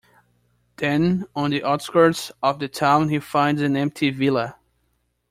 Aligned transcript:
Then 0.77 1.25
on 1.35 1.51
the 1.51 1.63
outskirts 1.63 2.31
of 2.41 2.57
the 2.57 2.67
town 2.67 3.09
he 3.09 3.19
finds 3.19 3.61
an 3.61 3.77
empty 3.77 4.09
villa. 4.09 4.57